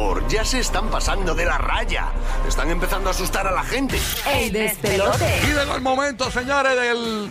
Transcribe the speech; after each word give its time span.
favor, 0.00 0.28
ya 0.28 0.44
se 0.44 0.60
están 0.60 0.88
pasando 0.88 1.34
de 1.34 1.44
la 1.44 1.58
raya. 1.58 2.08
Están 2.48 2.70
empezando 2.70 3.08
a 3.08 3.12
asustar 3.12 3.46
a 3.46 3.50
la 3.50 3.62
gente. 3.62 3.98
¡Ey, 4.26 4.50
despelote! 4.50 5.40
Y 5.44 5.52
llegó 5.52 5.74
el 5.74 5.82
momento, 5.82 6.30
señores, 6.30 6.76
del 6.76 7.30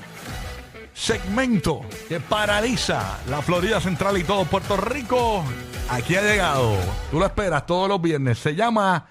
segmento 0.94 1.82
que 2.08 2.20
paraliza 2.20 3.18
la 3.28 3.42
Florida 3.42 3.80
Central 3.82 4.18
y 4.18 4.24
todo 4.24 4.46
Puerto 4.46 4.78
Rico. 4.78 5.44
Aquí 5.90 6.16
ha 6.16 6.22
llegado. 6.22 6.76
Tú 7.10 7.20
lo 7.20 7.26
esperas 7.26 7.66
todos 7.66 7.90
los 7.90 8.02
viernes. 8.02 8.38
Se 8.38 8.56
llama 8.56 9.08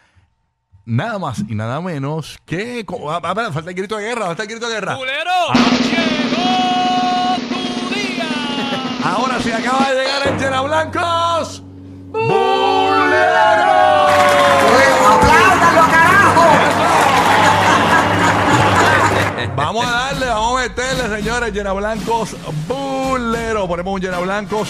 nada 0.84 1.18
más 1.18 1.40
y 1.48 1.54
nada 1.54 1.80
menos 1.80 2.38
que. 2.46 2.86
Ah, 3.08 3.20
ah, 3.22 3.52
falta 3.52 3.70
el 3.70 3.76
grito 3.76 3.96
de 3.96 4.04
guerra. 4.04 4.26
Falta 4.26 4.42
el 4.44 4.48
grito 4.48 4.68
de 4.68 4.74
guerra. 4.74 4.96
¡Culero! 4.96 5.30
Ah. 5.48 5.70
¡Llegó 5.82 7.48
tu 7.48 7.94
día! 7.94 8.28
Ahora 9.04 9.40
sí 9.42 9.50
acaba 9.50 9.90
de 9.90 10.00
llegar 10.00 10.28
el 10.28 10.38
Llena 10.38 10.60
Blancos. 10.60 11.62
Vamos 12.10 12.37
señores, 21.38 21.54
llena 21.54 21.72
blancos, 21.72 22.36
bulero. 22.66 23.68
Ponemos 23.68 23.94
un 23.94 24.00
llena 24.00 24.18
blancos. 24.18 24.68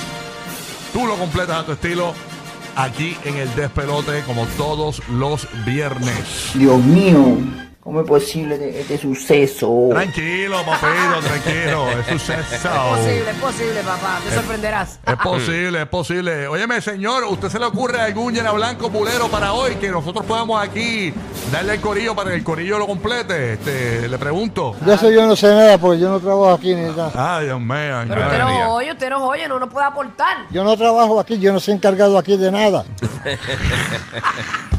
Tú 0.92 1.06
lo 1.06 1.16
completas 1.16 1.60
a 1.60 1.64
tu 1.64 1.72
estilo 1.72 2.12
aquí 2.76 3.16
en 3.24 3.36
el 3.36 3.54
despelote, 3.54 4.22
como 4.26 4.44
todos 4.58 5.00
los 5.08 5.48
viernes. 5.64 6.52
Dios 6.54 6.78
mío, 6.84 7.38
¿cómo 7.80 8.00
es 8.00 8.06
posible 8.06 8.54
este, 8.54 8.80
este 8.80 8.98
suceso? 8.98 9.88
Tranquilo, 9.90 10.58
papito, 10.64 11.20
tranquilo. 11.22 11.88
Es 11.90 12.06
suceso. 12.06 12.68
Posible, 12.90 13.30
es 13.30 13.36
posible, 13.36 13.82
papá. 13.82 14.20
Te 14.28 14.34
sorprenderás. 14.34 15.00
Es 15.06 15.16
posible, 15.16 15.82
es 15.82 15.88
posible. 15.88 16.48
Óyeme, 16.48 16.80
señor, 16.80 17.24
¿usted 17.24 17.48
se 17.48 17.58
le 17.58 17.64
ocurre 17.64 18.00
algún 18.00 18.34
llena 18.34 18.52
blanco 18.52 18.90
bulero 18.90 19.28
para 19.28 19.52
hoy 19.52 19.76
que 19.76 19.90
nosotros 19.90 20.24
podamos 20.26 20.62
aquí 20.62 21.12
darle 21.52 21.74
el 21.74 21.80
corillo 21.80 22.14
para 22.14 22.30
que 22.30 22.36
el 22.36 22.44
corillo 22.44 22.78
lo 22.78 22.86
complete? 22.86 23.54
Este, 23.54 24.08
le 24.08 24.18
pregunto. 24.18 24.76
De 24.80 24.94
eso 24.94 25.10
yo 25.10 25.26
no 25.26 25.36
sé 25.36 25.48
nada 25.48 25.78
porque 25.78 26.00
yo 26.00 26.10
no 26.10 26.20
trabajo 26.20 26.52
aquí 26.52 26.74
ni 26.74 26.82
nada. 26.82 27.12
Ay, 27.14 27.46
Dios 27.46 27.60
mío. 27.60 28.04
Pero 28.08 28.22
ay, 28.22 28.26
usted 28.26 28.38
no 28.38 28.74
oye, 28.74 28.92
usted 28.92 29.10
no 29.10 29.26
oye, 29.26 29.48
no 29.48 29.58
nos 29.58 29.70
puede 29.70 29.86
aportar. 29.86 30.46
Yo 30.50 30.64
no 30.64 30.76
trabajo 30.76 31.18
aquí, 31.20 31.38
yo 31.38 31.52
no 31.52 31.60
soy 31.60 31.74
encargado 31.74 32.18
aquí 32.18 32.36
de 32.36 32.50
nada. 32.50 32.84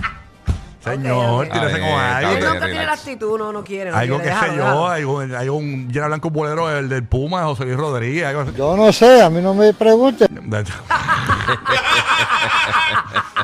Señor, 0.91 1.45
ok. 1.45 1.51
tírese 1.53 1.67
Está 1.75 1.79
con 1.79 1.99
algo. 1.99 1.99
está 1.99 2.19
Él 2.19 2.25
que- 2.29 2.35
bien. 2.39 2.49
nunca 2.53 2.59
tiene 2.65 2.73
la 2.73 2.79
relax. 2.81 2.99
actitud, 3.01 3.37
no, 3.39 3.51
no 3.51 3.63
quiere. 3.63 3.91
No 3.91 3.97
Algo 3.97 4.15
quiere. 4.19 4.31
que 4.31 4.39
sé 4.39 4.45
Déjalo, 4.45 4.57
yo, 4.57 4.63
déjalo. 4.63 4.89
hay 4.89 5.03
un, 5.03 5.35
hay 5.35 5.49
un 5.49 5.87
llena 5.91 6.07
blanco 6.07 6.29
bulero, 6.29 6.69
el 6.77 6.89
del 6.89 7.03
Puma, 7.03 7.43
José 7.43 7.65
Luis 7.65 7.77
Rodríguez. 7.77 8.25
Algo 8.25 8.41
así. 8.41 8.51
Yo 8.57 8.75
no 8.77 8.91
sé, 8.93 9.21
a 9.21 9.29
mí 9.29 9.41
no 9.41 9.53
me 9.53 9.73
pregunten. 9.73 10.27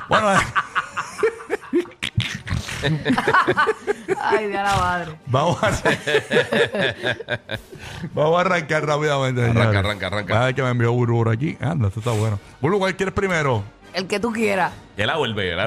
bueno, 0.10 0.34
eh, 0.34 0.38
Ay, 4.22 4.48
de 4.48 4.58
a 4.58 4.64
la 4.64 4.76
madre. 4.76 5.12
vamos 5.26 5.58
a 5.64 5.72
Vamos 8.14 8.38
a 8.38 8.42
arrancar 8.42 8.86
rápidamente. 8.86 9.42
Arranca, 9.42 9.60
señores. 9.62 9.78
arranca, 9.86 10.08
arranca. 10.08 10.42
A 10.42 10.46
ver 10.46 10.56
que 10.56 10.62
me 10.64 10.70
envió 10.70 10.92
Buru 10.94 11.30
aquí. 11.30 11.58
Anda, 11.60 11.88
esto 11.88 12.00
está 12.00 12.12
bueno. 12.12 12.40
Buru, 12.62 12.78
¿cuál 12.80 12.96
quieres 12.96 13.14
primero? 13.16 13.64
El 13.94 14.08
que 14.08 14.20
tú 14.20 14.32
quieras. 14.32 14.72
El 14.98 15.10
A 15.10 15.18
o 15.18 15.26
el 15.26 15.34
B, 15.34 15.52
el 15.52 15.60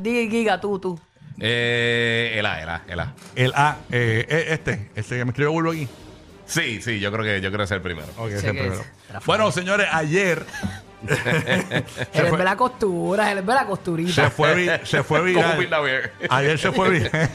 Diga, 0.00 0.30
Giga, 0.30 0.60
tú, 0.60 0.78
tú. 0.78 1.00
Eh, 1.40 2.34
el 2.36 2.46
A, 2.46 2.60
el 2.62 2.68
A, 2.68 2.82
el 2.88 3.00
A. 3.00 3.14
El 3.36 3.52
A, 3.54 3.76
eh, 3.92 4.26
eh, 4.28 4.46
este, 4.50 4.90
este 4.94 5.16
que 5.18 5.24
me 5.24 5.30
escribió 5.30 5.52
Buru 5.52 5.70
aquí. 5.72 5.88
Sí, 6.46 6.80
sí, 6.82 6.98
yo 6.98 7.12
creo 7.12 7.24
que 7.24 7.40
yo 7.40 7.48
creo 7.50 7.58
que 7.58 7.64
es 7.64 7.70
el 7.70 7.80
primero. 7.82 8.06
Ok, 8.16 8.28
Sí, 8.30 8.34
ese 8.34 8.46
que 8.46 8.52
primero. 8.54 8.74
es. 8.74 8.86
Rafael. 9.08 9.22
Bueno, 9.26 9.52
señores, 9.52 9.86
ayer 9.92 10.44
Él 11.08 11.84
es 12.12 12.28
fue- 12.28 12.38
de 12.38 12.44
la 12.44 12.56
costura, 12.56 13.30
él 13.30 13.38
es 13.38 13.46
de 13.46 13.54
la 13.54 13.66
costurita. 13.66 14.12
se 14.24 14.30
fue, 14.30 14.54
vi- 14.54 14.70
se 14.86 15.02
fue 15.04 15.18
Como 15.32 15.56
viral. 15.56 15.70
Lavier. 15.70 16.12
Ayer 16.28 16.58
se 16.58 16.72
fue 16.72 16.90
viral, 16.90 17.30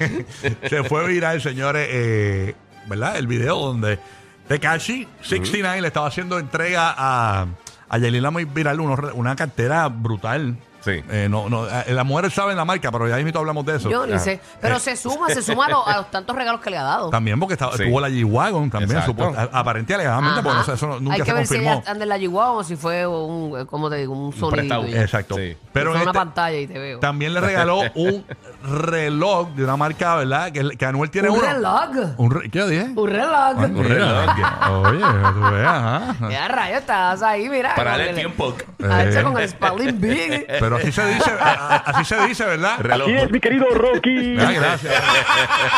se 0.69 0.83
fue 0.83 1.07
viral, 1.07 1.41
señores, 1.41 1.87
eh, 1.91 2.55
¿verdad? 2.87 3.17
El 3.17 3.27
video 3.27 3.57
donde 3.59 3.99
Tekashi 4.47 5.07
69 5.21 5.79
le 5.81 5.87
estaba 5.87 6.07
haciendo 6.07 6.39
entrega 6.39 6.93
a, 6.97 7.47
a 7.87 7.97
Yailin 7.97 8.23
muy 8.33 8.45
viral 8.45 8.79
unos- 8.81 9.13
una 9.13 9.35
cartera 9.35 9.87
brutal. 9.87 10.57
Sí. 10.83 11.01
Eh, 11.09 11.27
no, 11.29 11.49
no, 11.49 11.65
eh, 11.67 11.93
las 11.93 12.05
mujeres 12.05 12.33
saben 12.33 12.57
la 12.57 12.65
marca, 12.65 12.91
pero 12.91 13.07
ya 13.07 13.15
mismo 13.17 13.39
hablamos 13.39 13.65
de 13.65 13.77
eso. 13.77 13.89
Yo 13.89 14.05
ni 14.05 14.19
sé. 14.19 14.39
Pero 14.61 14.79
se 14.79 14.95
suma, 14.97 15.29
se 15.29 15.41
suma 15.41 15.67
a, 15.67 15.69
los- 15.69 15.87
a 15.87 15.97
los 15.97 16.11
tantos 16.11 16.35
regalos 16.35 16.59
que 16.61 16.69
le 16.69 16.77
ha 16.77 16.83
dado. 16.83 17.09
También 17.09 17.39
porque 17.39 17.53
estaba, 17.53 17.77
Sí. 17.77 17.85
tuvo 17.85 18.01
la 18.01 18.09
G-Wagon 18.09 18.69
también, 18.69 18.91
Exacto. 18.99 19.11
supuesto- 19.23 19.39
a- 19.55 19.59
aparente 19.59 19.93
y 19.93 19.95
alegadamente, 19.95 20.39
Ajá. 20.39 20.43
porque 20.43 20.57
no 20.57 20.63
sé, 20.65 20.73
eso 20.73 20.87
no- 20.87 20.99
nunca 20.99 21.13
Hay 21.15 21.19
que 21.21 21.25
se 21.25 21.33
ver 21.33 21.47
si 21.47 21.53
confirmó. 21.55 21.79
ella 21.81 21.91
anda 21.91 22.03
en 22.03 22.09
la 22.09 22.19
Chihuahua 22.19 22.51
o 22.59 22.63
si 22.63 22.75
fue 22.75 23.07
un, 23.07 23.59
eh, 23.61 23.65
¿cómo 23.65 23.89
te 23.89 23.95
digo? 23.97 24.13
Un 24.13 24.31
sonido. 24.33 24.49
prestado. 24.51 24.83
Exacto. 24.85 25.35
Sí. 25.35 25.55
Pero 25.71 25.91
Fue 25.91 26.01
una 26.01 26.11
este- 26.11 26.17
pantalla 26.19 26.57
y 26.59 26.67
te 26.67 26.77
veo. 26.79 26.99
también 26.99 27.33
le 27.33 27.39
regaló 27.41 27.79
un 27.95 28.25
reloj 28.63 29.49
de 29.55 29.63
una 29.63 29.75
marca, 29.77 30.15
¿verdad? 30.15 30.51
Que, 30.51 30.69
que 30.77 30.85
Anuel 30.85 31.09
tiene 31.09 31.29
un 31.29 31.37
uno. 31.39 31.47
reloj. 31.47 32.13
Un 32.17 32.31
re- 32.31 32.49
¿Qué 32.49 32.59
yo 32.59 32.67
dije? 32.67 32.87
Un 32.95 33.09
reloj. 33.09 33.57
Un 33.57 33.83
reloj. 33.83 34.29
Oye, 34.71 34.99
tú 35.33 35.41
veas, 35.53 35.67
ajá. 35.67 36.29
Ya 36.29 36.47
rayo, 36.47 36.77
estás 36.77 37.21
ahí, 37.21 37.49
mira. 37.49 37.75
Para 37.75 37.91
darle 37.91 38.09
el- 38.11 38.15
tiempo. 38.15 38.55
Hecho 38.79 39.19
Eh. 39.19 39.23
con 39.23 39.37
el 39.37 39.49
Spalding 39.49 39.99
Big. 40.01 40.45
Pero 40.59 40.77
así 40.77 40.91
se 40.91 41.05
dice, 41.07 41.31
a- 41.39 41.53
a- 41.53 41.75
así 41.77 42.05
se 42.05 42.27
dice, 42.27 42.45
¿verdad? 42.45 42.79
Reloj. 42.79 43.09
mi 43.31 43.39
querido 43.39 43.65
Rocky. 43.73 44.37
Ah, 44.39 44.51
gracias. 44.51 44.93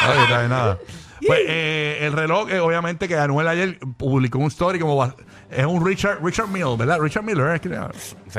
Ay, 0.07 0.19
está 0.23 0.37
bien, 0.39 0.49
nada. 0.49 0.77
Pues 1.25 1.39
eh, 1.47 1.99
el 2.01 2.13
reloj, 2.13 2.49
eh, 2.51 2.59
obviamente, 2.59 3.07
que 3.07 3.17
Anuel 3.17 3.47
ayer 3.47 3.79
publicó 3.97 4.37
un 4.37 4.47
story 4.47 4.77
como 4.79 4.95
va- 4.97 5.15
es 5.49 5.65
un 5.65 5.83
Richard 5.85 6.19
Richard 6.23 6.49
Miller, 6.49 6.77
¿verdad? 6.77 6.99
Richard 6.99 7.23
Miller. 7.23 7.47
es 7.55 7.61
que- 7.61 7.69
llama. 7.69 7.89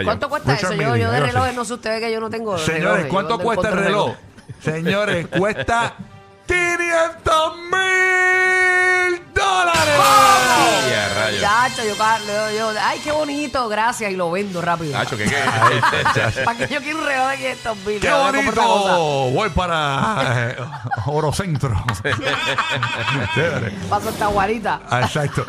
¿Cuánto 0.05 0.29
cuesta 0.29 0.53
Richard 0.53 0.73
eso? 0.75 0.83
Yo, 0.83 0.97
yo 0.97 1.11
de 1.11 1.21
relojes 1.21 1.55
no 1.57 1.65
sé 1.65 1.75
ustedes 1.75 2.01
que 2.01 2.13
yo 2.13 2.21
no 2.21 2.31
tengo. 2.31 2.57
Señores, 2.59 2.85
relojes, 2.85 3.07
¿cuánto 3.07 3.39
yo 3.39 3.45
cuesta 3.45 3.69
el 3.71 3.79
reloj? 3.79 4.13
Señores, 4.61 5.27
cuesta 5.29 5.95
500 6.47 7.57
mil 7.71 8.96
dólares. 9.35 9.95
A 9.99 11.15
rayos. 11.15 11.41
Chacho, 11.41 11.83
yo, 11.85 11.95
yo, 11.95 12.51
yo, 12.57 12.71
ay, 12.81 13.01
qué 13.03 13.11
bonito, 13.13 13.69
gracias, 13.69 14.13
y 14.13 14.17
lo 14.17 14.31
vendo 14.31 14.61
rápido. 14.63 14.93
Nacho, 14.93 15.17
¿qué 15.17 15.25
qué? 15.25 15.37
¿Para 16.45 16.59
que 16.59 16.69
yo 16.73 16.81
quiero 16.81 16.99
un 16.99 17.07
reloj 17.07 17.29
de 17.31 17.37
500 17.37 17.77
mil? 17.87 18.01
¡Qué 18.01 18.11
bonito! 18.13 19.31
Voy 19.33 19.49
para 19.51 20.51
eh, 20.51 20.57
Orocentro. 21.07 21.75
Paso 23.91 24.09
esta 24.11 24.27
guarita. 24.27 24.81
Ah, 24.91 25.03
Exacto. 25.03 25.45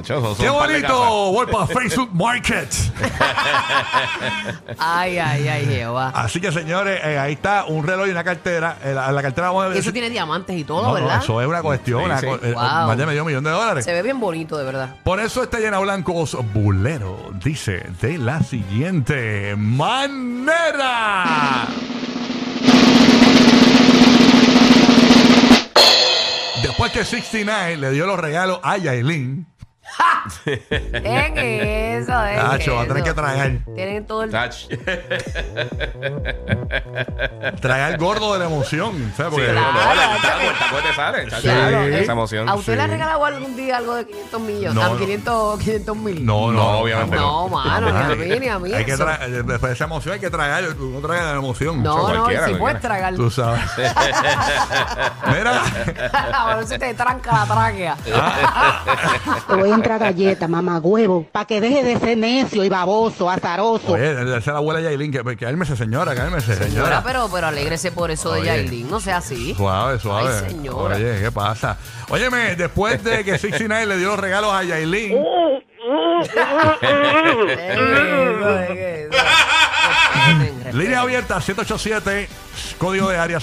Esos 0.00 0.36
son 0.36 0.44
¡Qué 0.44 0.50
un 0.50 0.58
par 0.58 0.68
de 0.68 0.74
bonito! 0.74 1.32
Voy 1.32 1.46
para 1.46 1.66
Facebook 1.66 2.10
Market. 2.12 2.68
Ay, 4.78 5.18
ay, 5.18 5.48
ay, 5.48 5.66
Jehová. 5.66 6.12
Así 6.14 6.40
que, 6.40 6.50
señores, 6.52 7.00
eh, 7.04 7.18
ahí 7.18 7.32
está 7.34 7.64
un 7.66 7.86
reloj 7.86 8.06
y 8.06 8.10
una 8.10 8.24
cartera. 8.24 8.76
Eh, 8.84 8.92
la, 8.94 9.10
la 9.12 9.22
cartera 9.22 9.48
vamos 9.48 9.72
a 9.72 9.74
Y 9.74 9.78
eso 9.78 9.92
tiene 9.92 10.10
diamantes 10.10 10.56
y 10.56 10.64
todo, 10.64 10.82
No, 10.82 10.88
no, 10.88 10.94
¿verdad? 10.94 11.18
eso 11.22 11.40
es 11.40 11.46
una 11.48 11.62
cuestión. 11.62 12.00
Sí, 12.00 12.04
una 12.06 12.18
sí. 12.20 12.26
co- 12.26 12.38
eh, 12.42 12.52
Wow. 12.52 12.87
Más 12.88 12.96
de 12.96 13.04
medio 13.04 13.22
millón 13.22 13.44
de 13.44 13.50
dólares. 13.50 13.84
Se 13.84 13.92
ve 13.92 14.02
bien 14.02 14.18
bonito, 14.18 14.56
de 14.56 14.64
verdad. 14.64 14.96
Por 15.04 15.20
eso 15.20 15.42
este 15.42 15.58
llena 15.60 15.78
blancos 15.78 16.34
bulero 16.54 17.32
dice 17.44 17.84
de 18.00 18.16
la 18.16 18.42
siguiente 18.42 19.54
manera. 19.56 20.06
Después 26.62 26.90
que 26.92 27.04
69 27.04 27.76
le 27.76 27.90
dio 27.90 28.06
los 28.06 28.18
regalos 28.18 28.58
a 28.62 28.78
Yailin, 28.78 29.46
En 30.46 31.38
eso, 31.38 32.24
en 32.26 32.36
Nacho, 32.36 32.74
va 32.76 32.82
a 32.82 32.86
tener 32.86 32.96
eso. 32.98 33.04
que 33.04 33.14
tragar. 33.14 33.50
Tienen 33.74 34.06
todo 34.06 34.22
el... 34.24 34.30
Nacho. 34.30 34.68
tragar 37.60 37.98
gordo 37.98 38.32
de 38.34 38.38
la 38.40 38.44
emoción. 38.46 39.12
¿sabes? 39.16 39.32
Porque- 39.32 39.52
no, 39.52 39.72
no, 39.72 39.80
Claro, 39.80 40.00
el 40.42 40.58
taco 40.58 40.76
te 40.88 40.94
sale. 40.94 41.28
chacho. 41.28 41.42
Claro, 41.42 41.82
Esa 41.82 42.12
emoción. 42.12 42.48
¿A 42.48 42.54
usted 42.54 42.76
le 42.76 42.82
ha 42.82 42.86
regalado 42.86 43.24
algún 43.24 43.56
día 43.56 43.78
algo 43.78 43.94
de 43.94 44.06
500 44.06 44.40
millones? 44.40 44.74
No, 44.74 44.82
Ah, 44.82 44.88
no. 44.90 44.96
500, 44.98 45.58
500 45.60 45.96
mil. 45.96 46.26
No, 46.26 46.52
no, 46.52 46.58
No, 46.58 46.68
obviamente 46.80 47.16
No, 47.16 47.48
mano, 47.48 47.90
ni 47.90 48.12
a 48.12 48.16
mí, 48.16 48.40
ni 48.40 48.48
a 48.48 48.58
mí. 48.58 48.72
Hay 48.72 48.84
que 48.84 48.92
eso. 48.92 49.04
tra- 49.06 49.20
eh, 49.22 49.28
después 49.42 49.62
de 49.62 49.72
esa 49.72 49.84
emoción 49.84 50.14
hay 50.14 50.20
que 50.20 50.30
tragar, 50.30 50.62
no 50.76 51.00
tragas 51.00 51.24
la 51.24 51.32
emoción. 51.38 51.82
No, 51.82 51.96
no, 51.96 52.02
y 52.14 52.16
cualquiera, 52.16 52.46
si 52.46 52.54
cualquiera. 52.54 52.58
puedes 52.58 52.80
tragar. 52.80 53.14
Tú 53.14 53.30
sabes. 53.30 53.60
Mira. 55.26 55.62
A 56.32 56.56
ver 56.56 56.66
si 56.66 56.78
te 56.78 56.94
tranca 56.94 57.32
la 57.32 57.46
tráquea. 57.54 57.96
Te 59.46 59.54
voy 59.54 59.70
a 59.70 59.74
entrar 59.88 60.12
galleta, 60.12 60.46
mamá 60.48 60.78
huevo, 60.80 61.26
para 61.32 61.46
que 61.46 61.60
deje 61.62 61.82
de 61.82 61.98
ser 61.98 62.18
necio 62.18 62.62
y 62.62 62.68
baboso, 62.68 63.30
azaroso. 63.30 63.92
Oye, 63.92 64.12
esa 64.12 64.36
es 64.36 64.46
la 64.46 64.56
abuela 64.58 64.80
Yailin, 64.82 65.10
que, 65.10 65.24
que 65.24 65.36
cálmese, 65.36 65.76
señora, 65.76 66.14
cálmese, 66.14 66.52
Señora, 66.54 66.68
señora. 66.68 67.02
pero, 67.04 67.28
pero 67.32 67.46
alégrese 67.46 67.90
por 67.90 68.10
eso 68.10 68.32
de. 68.32 68.44
Yailin. 68.44 68.90
No 68.90 69.00
sea 69.00 69.16
así. 69.18 69.54
Suave, 69.54 69.98
suave. 69.98 70.30
Ay, 70.44 70.50
señora. 70.50 70.96
Oye, 70.96 71.20
¿qué 71.22 71.32
pasa? 71.32 71.78
Óyeme, 72.10 72.54
después 72.56 73.02
de 73.02 73.24
que 73.24 73.38
69 73.38 73.86
le 73.86 73.96
dio 73.96 74.08
los 74.08 74.20
regalos 74.20 74.52
a 74.52 74.62
Yailin, 74.62 75.16
línea 80.72 81.00
abierta 81.00 81.40
787, 81.40 82.28
código 82.76 83.08
de 83.08 83.16
área 83.16 83.40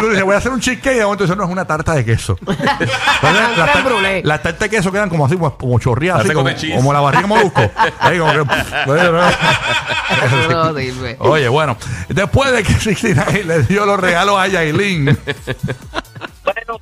dice, 0.09 0.23
voy 0.23 0.35
a 0.35 0.37
hacer 0.37 0.51
un 0.51 0.59
cheesecake. 0.59 0.95
Y 0.95 0.99
de 0.99 1.03
momento 1.05 1.23
dice, 1.25 1.35
no, 1.35 1.43
es 1.43 1.49
una 1.49 1.65
tarta 1.65 1.93
de 1.93 2.03
queso. 2.05 2.37
Entonces, 2.39 3.57
las, 3.57 3.73
tar- 3.73 3.83
brûlée. 3.83 4.21
las 4.23 4.41
tartas 4.41 4.59
de 4.59 4.69
queso 4.69 4.91
quedan 4.91 5.09
como 5.09 5.25
así, 5.25 5.35
como, 5.35 5.55
como 5.57 5.79
chorreadas, 5.79 6.25
así, 6.25 6.33
como, 6.73 6.93
la 6.93 6.99
barriga 7.01 7.21
de 7.21 7.27
molusco. 7.27 7.61
Ahí 7.99 8.17
como 8.19 8.31
que, 8.33 8.41
bueno, 8.85 9.11
no. 9.11 9.27
Eso 9.29 10.49
no 10.49 10.77
sirve. 10.79 11.15
Oye, 11.19 11.47
bueno, 11.47 11.77
después 12.09 12.51
de 12.51 12.63
que 12.63 12.73
69 12.73 13.43
le 13.45 13.63
dio 13.63 13.85
los 13.85 13.99
regalos 13.99 14.37
a 14.39 14.47
Yailin, 14.47 15.17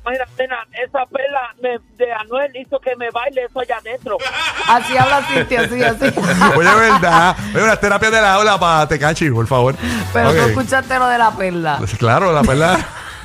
Mira, 0.06 0.26
nena, 0.38 0.56
esa 0.72 1.06
pela 1.06 1.54
me- 1.62 1.78
de 1.96 2.12
Anuel 2.12 2.54
hizo 2.56 2.78
que 2.78 2.94
me 2.96 3.10
baile 3.10 3.44
eso 3.44 3.60
allá 3.60 3.78
adentro. 3.78 4.18
Así 4.68 4.96
habla 4.96 5.22
Cintia, 5.26 5.62
así, 5.62 5.82
así. 5.82 6.04
oye, 6.56 6.74
verdad, 6.74 7.36
oye, 7.54 7.64
unas 7.64 7.80
terapias 7.80 8.12
de 8.12 8.20
la 8.20 8.34
aula 8.34 8.58
para 8.58 8.86
Tecachi, 8.86 9.30
por 9.30 9.46
favor. 9.46 9.74
Pero 10.12 10.28
Ok. 10.30 10.36
tú 10.36 10.42
escuchaste 10.48 10.98
lo 10.98 11.06
de 11.08 11.18
la 11.18 11.30
perla. 11.30 11.76
Pues 11.78 11.94
Claro, 11.96 12.32
la 12.32 12.42
verdad. 12.42 12.78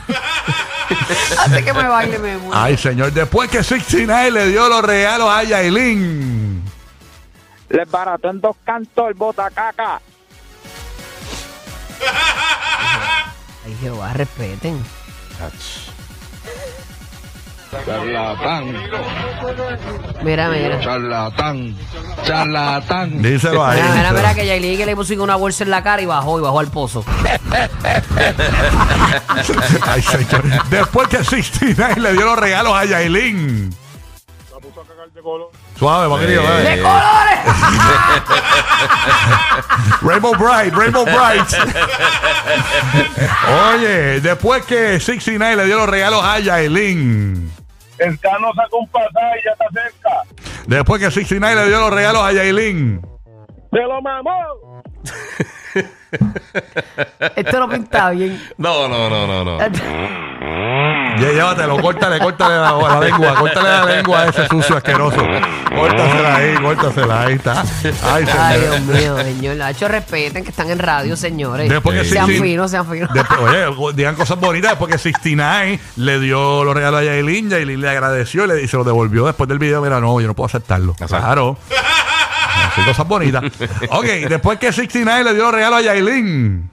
Hace 1.39 1.63
que 1.63 1.73
me 1.73 1.87
baile, 1.87 2.17
me 2.17 2.37
muero. 2.37 2.57
Ay, 2.59 2.77
señor, 2.77 3.11
después 3.11 3.49
que 3.49 3.63
69 3.63 4.31
le 4.31 4.47
dio 4.47 4.67
los 4.69 4.81
regalos 4.83 5.29
a 5.29 5.43
Yailin. 5.43 6.63
Les 7.69 7.89
barató 7.91 8.29
en 8.31 8.41
dos 8.41 8.55
cantos 8.63 9.07
el 9.09 9.13
botacaca. 9.13 10.01
Ay, 13.65 13.77
Jehová, 13.81 14.13
respeten. 14.13 14.83
Charlatán, 17.71 18.73
Mira, 20.23 20.49
mira. 20.49 20.79
charlatán, 20.81 21.75
charlatán. 22.23 23.21
Díselo 23.21 23.63
ahí. 23.63 23.79
Mira, 23.79 23.93
mira, 23.95 24.11
mira 24.11 24.33
que 24.33 24.47
Yailin 24.47 24.75
que 24.77 24.85
le 24.87 24.95
puso 24.95 25.13
una 25.21 25.35
bolsa 25.35 25.63
en 25.63 25.69
la 25.69 25.83
cara 25.83 26.01
y 26.01 26.07
bajó, 26.07 26.39
y 26.39 26.41
bajó 26.41 26.59
al 26.59 26.71
pozo. 26.71 27.05
Ay, 29.87 30.01
señor. 30.01 30.43
Después 30.69 31.07
que 31.09 31.23
69 31.23 31.95
le 32.01 32.13
dio 32.13 32.25
los 32.25 32.39
regalos 32.39 32.73
a 32.73 32.85
Yailin. 32.85 33.71
Suave, 35.77 36.09
paquillo, 36.13 36.43
dale. 36.43 36.75
¡De 36.75 36.81
colores! 36.81 37.39
Rainbow 40.01 40.35
Bright, 40.35 40.73
Rainbow 40.73 41.05
Bright. 41.05 41.47
Oye, 43.73 44.19
después 44.21 44.65
que 44.65 44.99
69 44.99 45.55
le 45.55 45.65
dio 45.65 45.77
los 45.77 45.89
regalos 45.89 46.23
a 46.23 46.39
Yailin. 46.39 47.51
El 47.99 48.19
cano 48.19 48.51
sacó 48.55 48.79
un 48.79 48.87
pasaje 48.87 49.39
y 49.41 49.45
ya 49.45 49.51
está 49.51 49.65
cerca. 49.73 50.23
Después 50.67 51.01
que 51.01 51.11
69 51.11 51.61
le 51.61 51.67
dio 51.67 51.79
los 51.79 51.93
regalos 51.93 52.21
a 52.21 52.31
Yailin. 52.31 53.01
¡Se 53.71 53.79
lo 53.81 54.01
mamó! 54.01 54.83
Esto 57.35 57.59
no 57.59 57.69
pinta 57.69 58.09
bien. 58.11 58.41
No, 58.57 58.87
no, 58.87 59.09
no, 59.09 59.27
no, 59.27 59.45
no. 59.45 59.59
Ya, 61.19 61.31
llévatelo, 61.31 61.79
córtale, 61.81 62.19
córtale 62.19 62.55
la, 62.55 62.71
la 62.71 62.99
lengua, 62.99 63.35
córtale 63.35 63.69
la 63.69 63.85
lengua 63.85 64.21
a 64.21 64.25
ese 64.27 64.47
sucio 64.47 64.77
asqueroso. 64.77 65.17
Córtasela 65.75 66.35
ahí, 66.35 66.55
córtasela, 66.55 67.21
ahí 67.23 67.33
está. 67.33 67.61
Ay, 68.03 68.25
Ay, 68.25 68.25
señor. 68.25 68.59
Dios 68.59 68.81
mío, 68.81 69.17
señor. 69.17 69.55
Nacho, 69.57 69.87
respeten 69.87 70.43
que 70.43 70.51
están 70.51 70.69
en 70.69 70.79
radio, 70.79 71.15
señores. 71.17 71.69
Después 71.69 71.99
que 71.99 72.05
sean 72.05 72.27
sí, 72.27 72.39
finos, 72.39 72.71
sean 72.71 72.89
finos. 72.89 73.11
Después, 73.13 73.39
oye, 73.77 73.95
digan 73.95 74.15
cosas 74.15 74.39
bonitas. 74.39 74.71
Después 74.71 74.91
que 74.91 74.97
69 74.97 75.79
le 75.97 76.19
dio 76.19 76.63
los 76.63 76.73
regalos 76.73 77.01
a 77.01 77.03
Yailin, 77.03 77.49
Yailin 77.49 77.81
le 77.81 77.89
agradeció 77.89 78.45
y, 78.45 78.47
le, 78.47 78.63
y 78.63 78.67
se 78.67 78.77
los 78.77 78.85
devolvió 78.85 79.25
después 79.25 79.47
del 79.49 79.59
video. 79.59 79.81
Mira, 79.81 79.99
no, 79.99 80.19
yo 80.21 80.27
no 80.27 80.33
puedo 80.35 80.47
aceptarlo. 80.47 80.93
Exacto. 80.93 81.17
Claro. 81.17 81.57
Cosas 82.85 83.07
bonitas. 83.07 83.43
Ok, 83.91 84.05
después 84.29 84.59
que 84.59 84.71
69 84.71 85.23
le 85.23 85.33
dio 85.33 85.43
los 85.43 85.53
regalos 85.53 85.79
a 85.79 85.81
Yailin. 85.81 86.69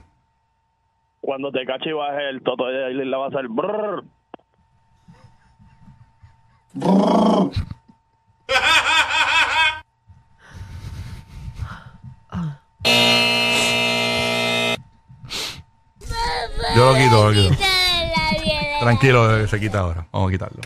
Cuando 1.21 1.51
te 1.51 1.65
cache 1.65 1.89
y 1.89 1.93
baje 1.93 2.29
el 2.29 2.41
toto 2.41 2.67
de 2.67 2.85
ahí 2.85 2.93
le 2.93 3.17
va 3.17 3.25
a 3.25 3.27
hacer 3.27 3.47
brrr. 3.49 4.03
Yo 16.75 16.85
lo 16.85 16.95
quito, 16.95 17.31
lo 17.31 17.33
quito. 17.33 17.63
Tranquilo, 18.79 19.47
se 19.47 19.59
quita 19.59 19.79
ahora. 19.79 20.05
Vamos 20.11 20.29
a 20.29 20.31
quitarlo. 20.31 20.61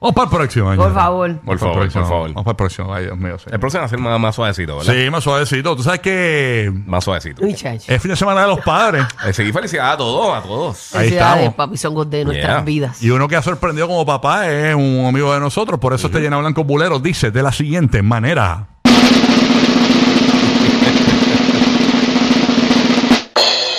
Vamos 0.00 0.14
para 0.14 0.24
el 0.26 0.30
próximo 0.30 0.70
año. 0.70 0.80
Por 0.80 0.94
favor. 0.94 1.40
Por 1.40 1.52
el 1.54 1.58
favor, 1.58 1.78
próximo. 1.80 2.02
por 2.04 2.10
favor. 2.12 2.28
Vamos 2.28 2.44
para 2.44 2.52
el 2.52 2.56
próximo. 2.56 2.94
Ay, 2.94 3.04
Dios 3.06 3.18
mío. 3.18 3.36
señor. 3.38 3.54
El 3.54 3.58
próximo 3.60 3.80
va 3.80 3.86
a 3.86 3.88
ser 3.88 3.98
más, 3.98 4.20
más 4.20 4.34
suavecito, 4.36 4.76
¿verdad? 4.78 4.94
Sí, 4.94 5.10
más 5.10 5.24
suavecito. 5.24 5.74
Tú 5.76 5.82
sabes 5.82 5.98
que 6.00 6.72
Más 6.86 7.02
suavecito. 7.02 7.44
Uy, 7.44 7.52
chacho. 7.54 7.92
es 7.92 8.00
fin 8.00 8.10
de 8.12 8.16
semana 8.16 8.42
de 8.42 8.46
los 8.46 8.60
padres. 8.60 9.04
Eh, 9.26 9.32
seguí 9.32 9.50
felicidades 9.52 9.94
a 9.94 9.96
todos, 9.96 10.36
a 10.38 10.42
todos. 10.46 10.94
Ahí 10.94 11.00
Felicidades, 11.08 11.36
estamos. 11.48 11.54
papi, 11.56 11.76
son 11.76 12.10
de 12.10 12.24
nuestras 12.24 12.46
Yeah. 12.54 12.60
vidas. 12.64 13.02
Y 13.02 13.10
uno 13.10 13.26
que 13.26 13.34
ha 13.34 13.42
sorprendido 13.42 13.88
como 13.88 14.06
papá 14.06 14.48
es 14.48 14.72
un 14.76 15.04
amigo 15.08 15.34
de 15.34 15.40
nosotros. 15.40 15.80
Por 15.80 15.92
eso 15.94 16.06
este 16.06 16.20
llena 16.20 16.36
blanco 16.38 16.62
bulero 16.62 17.00
dice 17.00 17.32
de 17.32 17.42
la 17.42 17.50
siguiente 17.50 18.00
manera. 18.02 18.68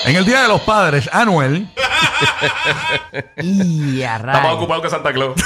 En 0.06 0.15
el 0.15 0.25
Día 0.25 0.42
de 0.42 0.48
los 0.48 0.62
Padres, 0.62 1.07
Anuel 1.13 1.69
Y 3.42 4.04
a 4.04 4.16
Está 4.18 4.28
más 4.28 4.36
rayos. 4.42 4.54
ocupado 4.57 4.81
que 4.81 4.90
Santa 4.90 5.13
Claus. 5.13 5.36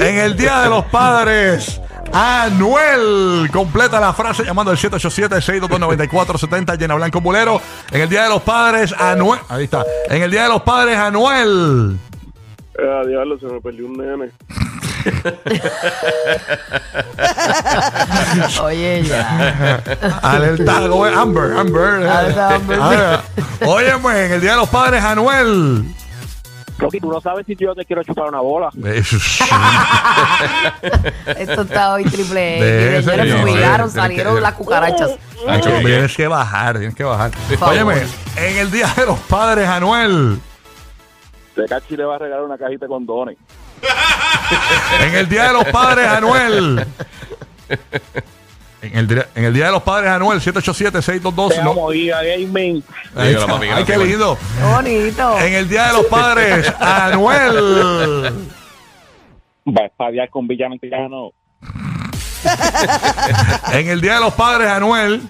En 0.00 0.18
el 0.18 0.36
Día 0.36 0.60
de 0.60 0.68
los 0.68 0.84
Padres, 0.86 1.80
Anuel. 2.12 3.48
Completa 3.52 4.00
la 4.00 4.12
frase 4.12 4.44
llamando 4.44 4.70
al 4.70 4.76
787-622-9470, 4.78 6.78
llena 6.78 6.94
blanco 6.94 7.20
bulero. 7.20 7.60
En 7.90 8.02
el 8.02 8.08
Día 8.08 8.22
de 8.24 8.28
los 8.30 8.42
Padres, 8.42 8.94
Anuel. 8.98 9.40
Ahí 9.48 9.64
está. 9.64 9.84
En 10.08 10.22
el 10.22 10.30
Día 10.30 10.44
de 10.44 10.48
los 10.48 10.62
Padres, 10.62 10.96
Anuel. 10.96 11.98
Eh, 12.78 13.02
diablo, 13.08 13.38
se 13.38 13.46
me 13.46 13.60
perdió 13.60 13.86
un 13.86 13.94
nene. 13.94 14.30
Oye, 18.62 19.02
ya. 19.02 19.82
Alerta, 20.22 20.76
Amber, 20.76 21.52
Amber. 21.56 22.06
Alerta, 22.06 22.54
Amber. 22.54 22.78
Ah, 22.80 23.20
Oye, 23.66 23.92
pues, 24.00 24.16
en 24.16 24.32
el 24.32 24.40
Día 24.40 24.52
de 24.52 24.58
los 24.58 24.68
Padres, 24.68 25.02
Anuel. 25.02 25.84
Rocky, 26.78 27.00
tú 27.00 27.10
no 27.10 27.20
sabes 27.20 27.44
si 27.46 27.56
yo 27.56 27.74
te 27.74 27.84
quiero 27.84 28.04
chupar 28.04 28.28
una 28.28 28.40
bola. 28.40 28.70
Esto 31.36 31.62
está 31.62 31.92
hoy 31.94 32.04
triple 32.04 33.02
sí, 33.02 33.08
salieron 33.90 34.40
las 34.40 34.54
cucarachas. 34.54 35.18
Tienes 35.82 36.16
que 36.16 36.28
bajar, 36.28 36.78
tienes 36.78 36.94
que 36.94 37.04
bajar. 37.04 37.32
Óyeme, 37.60 38.02
en 38.36 38.58
el 38.58 38.70
Día 38.70 38.86
de 38.96 39.06
los 39.06 39.18
Padres, 39.20 39.68
Anuel. 39.68 40.40
Te 41.54 41.64
cachi 41.66 41.96
le 41.96 42.04
va 42.04 42.14
a 42.14 42.18
regalar 42.18 42.44
una 42.44 42.56
cajita 42.56 42.84
de 42.84 42.88
condones. 42.88 43.36
En 45.00 45.14
el 45.14 45.28
Día 45.28 45.48
de 45.48 45.52
los 45.52 45.64
Padres, 45.64 46.06
Anuel. 46.06 46.86
En 48.80 48.96
el, 48.96 49.08
día- 49.08 49.26
en 49.34 49.44
el 49.44 49.52
Día 49.54 49.66
de 49.66 49.72
los 49.72 49.82
Padres, 49.82 50.08
Anuel, 50.10 50.40
787-622. 50.40 51.48
Te 51.54 51.62
no- 51.64 51.70
amo, 51.72 51.88
Giga 51.90 52.22
Gaming. 52.22 52.82
Papi, 53.14 53.66
Ay, 53.74 53.84
qué 53.84 53.96
lindo. 53.98 54.38
Qué 54.56 54.64
bonito. 54.64 55.38
En 55.40 55.52
el 55.54 55.68
Día 55.68 55.86
de 55.88 55.92
los 55.94 56.06
Padres, 56.06 56.72
Anuel. 56.80 58.32
Va 59.66 59.82
a 59.82 59.86
espadear 59.86 60.30
con 60.30 60.46
villano 60.46 60.76
villano. 60.80 61.32
En 63.72 63.88
el 63.88 64.00
Día 64.00 64.14
de 64.14 64.20
los 64.20 64.34
Padres, 64.34 64.68
Anuel. 64.68 65.22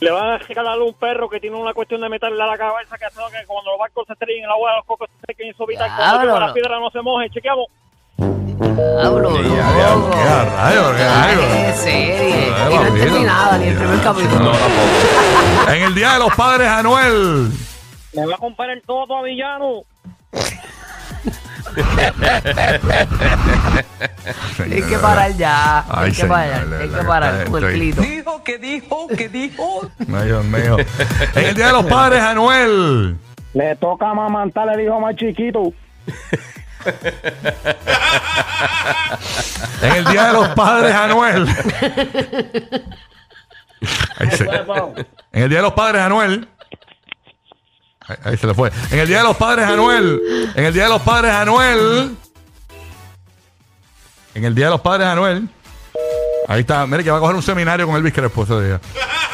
Le 0.00 0.10
van 0.10 0.26
a 0.30 0.38
regalar 0.38 0.78
un 0.78 0.94
perro 0.94 1.28
que 1.28 1.40
tiene 1.40 1.56
una 1.56 1.74
cuestión 1.74 2.00
de 2.00 2.08
meterle 2.08 2.42
a 2.42 2.46
la 2.46 2.56
cabeza 2.56 2.96
que 2.96 3.04
hace 3.04 3.16
que 3.16 3.46
cuando 3.46 3.72
los 3.72 3.78
barcos 3.80 4.06
se 4.06 4.14
estrellen 4.14 4.38
en 4.38 4.44
el 4.44 4.50
agua 4.50 4.70
de 4.70 4.76
los 4.78 4.86
cocos 4.86 5.10
se 5.20 5.26
sequen 5.26 5.48
y 5.48 5.52
cuando 5.52 5.74
Diablo. 5.76 6.22
llueva 6.32 6.46
la 6.46 6.52
piedra 6.54 6.78
no 6.80 6.90
se 6.90 7.02
moje. 7.02 7.28
Chequeamos. 7.30 7.66
Diablo, 8.60 9.40
Ya, 9.42 9.90
loco. 9.94 10.10
Qué 10.10 10.18
a 10.20 10.44
rayos, 10.44 10.96
qué 10.96 11.72
serie. 11.76 12.52
Ay, 12.54 12.74
Y 12.74 12.76
no 12.76 12.86
entendí 12.86 13.20
nada, 13.24 13.58
ni 13.58 13.68
el 13.68 13.76
primer 13.76 14.00
capítulo. 14.02 14.38
No, 14.38 14.50
tampoco. 14.52 15.72
En 15.72 15.82
el 15.82 15.94
Día 15.94 16.12
de 16.14 16.18
los 16.18 16.34
Padres, 16.34 16.68
Anuel. 16.68 17.50
Me 18.12 18.26
va 18.26 18.34
a 18.34 18.38
comprar 18.38 18.70
el 18.70 18.82
todo 18.82 19.16
a 19.16 19.22
villano. 19.22 19.84
Hay 24.58 24.82
que 24.82 24.98
parar 24.98 25.32
ya. 25.36 25.84
Ay, 25.88 26.06
Hay 26.06 26.12
que 26.12 26.24
parar. 26.26 26.66
Hay 26.80 26.88
que 26.88 27.04
parar 27.04 27.44
con 27.50 27.64
el 27.64 27.70
estoy- 27.70 27.74
clito. 27.80 28.02
Dijo 28.02 28.44
que 28.44 28.58
dijo 28.58 29.06
que 29.08 29.28
dijo. 29.28 29.90
Ay, 30.12 30.26
Dios 30.26 30.44
mío. 30.44 30.76
En 31.34 31.44
el 31.46 31.54
Día 31.54 31.66
de 31.68 31.72
los 31.72 31.86
Padres, 31.86 32.20
Anuel. 32.20 33.16
Le 33.54 33.76
toca 33.76 34.10
amamantar 34.10 34.68
el 34.74 34.80
hijo 34.84 35.00
más 35.00 35.16
chiquito. 35.16 35.72
En 39.82 39.92
el 39.96 40.04
Día 40.06 40.26
de 40.26 40.32
los 40.32 40.48
Padres, 40.50 40.94
Anuel. 40.94 41.48
Ahí 44.18 44.30
se- 44.32 44.44
En 45.32 45.42
el 45.42 45.48
Día 45.48 45.58
de 45.58 45.62
los 45.62 45.72
Padres, 45.72 46.02
Anuel. 46.02 46.48
Ahí, 48.06 48.16
ahí 48.24 48.36
se 48.36 48.46
le 48.46 48.54
fue. 48.54 48.70
En 48.90 48.98
el 48.98 49.08
Día 49.08 49.18
de 49.18 49.24
los 49.24 49.36
Padres, 49.36 49.66
Anuel. 49.66 50.52
En 50.54 50.64
el 50.64 50.72
Día 50.74 50.84
de 50.84 50.88
los 50.90 51.02
Padres, 51.02 51.30
Anuel. 51.32 52.16
En 54.34 54.44
el 54.44 54.54
Día 54.54 54.66
de 54.66 54.70
los 54.72 54.80
Padres, 54.80 55.06
Anuel. 55.06 55.48
Ahí 56.48 56.60
está. 56.60 56.86
Mire 56.86 57.04
que 57.04 57.10
va 57.10 57.18
a 57.18 57.20
coger 57.20 57.36
un 57.36 57.42
seminario 57.42 57.86
con 57.86 57.96
Elvis 57.96 58.12
Crespo 58.12 58.42
ese 58.44 58.60
día. 58.60 58.80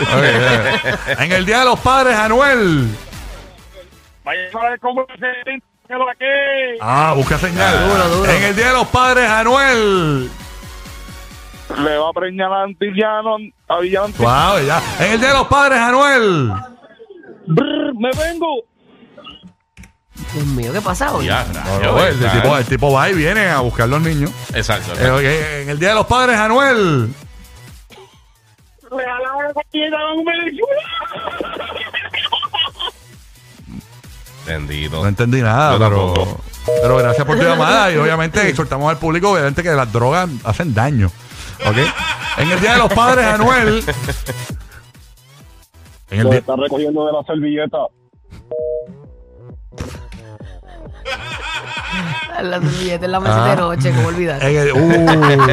Ok. 0.00 1.21
En 1.21 1.33
el 1.33 1.47
Día 1.47 1.61
de 1.61 1.65
los 1.65 1.81
Padres, 1.81 2.15
Anuel. 2.17 2.88
Vaya 4.25 4.41
a 4.53 4.71
ver 4.71 4.81
cómo 4.81 5.07
se. 5.19 5.62
Ah, 6.81 7.12
busca 7.16 7.38
señal. 7.38 7.88
Duro, 7.88 8.09
duro. 8.09 8.31
En 8.31 8.43
el 8.43 8.57
Día 8.57 8.69
de 8.69 8.73
los 8.73 8.88
Padres, 8.88 9.28
Anuel. 9.28 10.31
Le 11.78 11.99
va 11.99 12.09
a 12.09 12.12
preñar 12.12 12.52
a 12.52 12.62
Antillano, 12.62 13.37
a 13.69 13.78
Villano. 13.81 14.09
Wow, 14.19 14.66
ya. 14.66 14.81
En 15.00 15.12
el 15.12 15.21
Día 15.21 15.28
de 15.28 15.35
los 15.35 15.47
Padres, 15.49 15.78
Anuel. 15.78 16.52
Brr, 17.47 17.95
me 17.95 18.11
vengo. 18.12 18.62
Dios 20.33 20.47
mío, 20.47 20.73
¿qué 20.73 20.81
pasa 20.81 21.14
hoy? 21.14 21.26
Ya, 21.26 21.45
rayos, 21.45 22.23
el, 22.23 22.31
tipo, 22.31 22.57
el 22.57 22.64
tipo 22.64 22.93
va 22.93 23.11
y 23.11 23.14
viene 23.14 23.49
a 23.49 23.61
buscar 23.61 23.88
los 23.88 24.00
niños. 24.00 24.31
Exacto. 24.55 24.93
Eh, 24.99 25.11
ok, 25.11 25.62
en 25.62 25.71
el 25.71 25.78
Día 25.78 25.90
de 25.90 25.95
los 25.95 26.07
Padres, 26.07 26.37
Anuel. 26.37 27.12
Regalaron 28.90 29.50
esa 29.50 29.61
tienda 29.71 29.99
un 30.14 30.25
Entendido. 34.47 35.03
No 35.03 35.09
entendí 35.09 35.43
nada, 35.43 35.73
Yo 35.73 35.79
pero, 35.79 36.12
tampoco. 36.15 36.41
pero 36.83 36.97
gracias 36.99 37.26
por 37.26 37.37
tu 37.37 37.43
llamada 37.43 37.91
y 37.93 37.97
obviamente 37.97 38.49
exhortamos 38.49 38.88
al 38.91 38.99
público 38.99 39.33
obviamente 39.33 39.62
que 39.62 39.71
las 39.71 39.93
drogas 39.93 40.29
hacen 40.45 40.73
daño. 40.75 41.11
¿Ok? 41.67 41.76
En 42.38 42.50
el 42.50 42.61
Día 42.61 42.73
de 42.75 42.79
los 42.79 42.93
Padres, 42.93 43.25
Anuel. 43.26 43.83
En 46.11 46.19
el 46.21 46.25
Lo 46.25 46.31
día, 46.31 46.38
está 46.38 46.55
recogiendo 46.57 47.05
de 47.07 47.12
la 47.12 47.23
servilleta. 47.25 47.79
La 52.43 52.61
servilleta 52.61 53.07
en 53.07 53.12
la 53.12 53.21
mesa 53.21 53.45
de 53.47 53.50
Ah. 53.53 53.57
noche, 53.57 53.91
¿cómo 53.95 54.09
olvidar? 54.09 54.43
en, 54.45 54.57
el, 54.57 54.73
uh. 54.73 54.76
en 54.76 55.50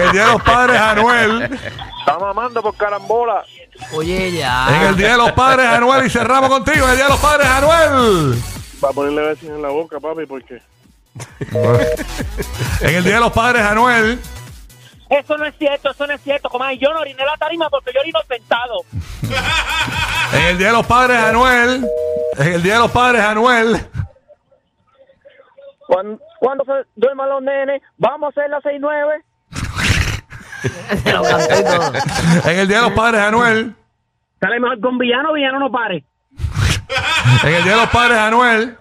el 0.00 0.12
Día 0.12 0.26
de 0.26 0.32
los 0.32 0.42
Padres, 0.42 0.80
Anuel. 0.80 1.42
Está 1.42 2.18
mamando 2.18 2.62
por 2.62 2.74
carambola. 2.76 3.44
Oye, 3.92 4.32
ya. 4.32 4.66
En 4.68 4.88
el 4.88 4.96
Día 4.96 5.12
de 5.12 5.16
los 5.16 5.32
Padres, 5.32 5.66
Anuel. 5.66 6.06
Y 6.06 6.10
cerramos 6.10 6.50
contigo. 6.50 6.84
En 6.84 6.90
el 6.90 6.96
Día 6.96 7.04
de 7.04 7.10
los 7.10 7.20
Padres, 7.20 7.46
Anuel. 7.46 8.42
Va 8.82 8.88
a 8.88 8.92
ponerle 8.92 9.22
besos 9.22 9.48
en 9.48 9.62
la 9.62 9.68
boca, 9.68 10.00
papi, 10.00 10.26
porque. 10.26 10.62
En 12.80 12.94
el 12.94 13.04
Día 13.04 13.14
de 13.14 13.20
los 13.20 13.32
Padres, 13.32 13.62
Anuel. 13.62 14.18
Eso 15.10 15.36
no 15.36 15.44
es 15.44 15.54
cierto, 15.58 15.90
eso 15.90 16.06
no 16.06 16.14
es 16.14 16.20
cierto. 16.22 16.48
Comadre, 16.48 16.78
yo 16.78 16.90
no 16.92 17.00
oriné 17.00 17.22
la 17.24 17.36
tarima 17.36 17.68
porque 17.68 17.92
yo 17.94 18.00
orino 18.00 18.20
sentado. 18.28 18.80
En 20.32 20.42
el 20.44 20.56
Día 20.56 20.68
de 20.68 20.72
los 20.72 20.86
Padres, 20.86 21.18
Anuel. 21.18 21.86
En 22.38 22.52
el 22.54 22.62
Día 22.62 22.74
de 22.74 22.78
los 22.78 22.90
Padres, 22.90 23.22
Anuel. 23.22 23.86
Cuando, 25.86 26.18
cuando 26.40 26.64
se 26.64 26.72
duerman 26.96 27.28
los 27.28 27.42
nenes, 27.42 27.82
vamos 27.98 28.28
a 28.28 28.40
hacer 28.40 28.50
las 28.50 28.64
6-9. 28.64 29.22
Se 30.62 31.12
lo 31.12 31.22
cantó 31.22 31.58
y 31.58 31.64
todo. 31.64 31.92
En 32.50 32.58
el 32.58 32.68
Día 32.68 32.76
de 32.78 32.82
los 32.84 32.92
Padres, 32.92 33.20
Anuel. 33.22 33.74
Sale 34.40 34.60
mejor 34.60 34.80
con 34.80 34.98
villano, 34.98 35.32
villano 35.32 35.58
no 35.58 35.70
pare. 35.70 36.04
En 37.44 37.54
el 37.54 37.62
Día 37.64 37.72
de 37.72 37.80
los 37.80 37.90
Padres, 37.90 38.18
Anuel. 38.18 38.76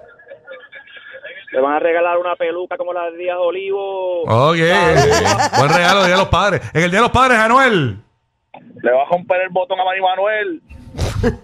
Le 1.51 1.59
van 1.59 1.73
a 1.73 1.79
regalar 1.79 2.17
una 2.17 2.35
peluca 2.35 2.77
como 2.77 2.93
la 2.93 3.09
de 3.11 3.17
Díaz 3.17 3.37
Olivo. 3.39 4.21
Ok. 4.23 4.57
Buen 5.57 5.69
regalo 5.69 6.05
Día 6.05 6.15
de 6.15 6.21
los 6.21 6.29
Padres. 6.29 6.61
En 6.73 6.83
el 6.83 6.91
Día 6.91 6.99
de 6.99 7.03
los 7.05 7.11
Padres, 7.11 7.37
Anuel. 7.37 7.97
Le 8.81 8.91
va 8.91 9.03
a 9.03 9.05
romper 9.09 9.41
el 9.41 9.49
botón 9.49 9.79
a 9.79 9.83
Mari 9.83 10.01
Manuel. 10.01 10.61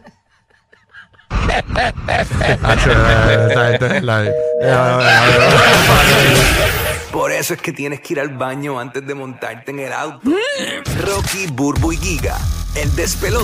Esta 2.50 3.68
gente 3.70 3.98
es 3.98 4.04
la- 4.04 4.24
Por 7.12 7.32
eso 7.32 7.54
es 7.54 7.62
que 7.62 7.72
tienes 7.72 8.02
que 8.02 8.14
ir 8.14 8.20
al 8.20 8.30
baño 8.30 8.80
antes 8.80 9.06
de 9.06 9.16
montarte 9.16 9.72
en 9.72 9.80
el 9.80 9.94
auto. 9.94 10.30
Rocky, 11.02 11.48
Burbu 11.48 11.94
y 11.94 11.98
Giga, 11.98 12.38
el 12.76 12.94
despelote. 12.96 13.36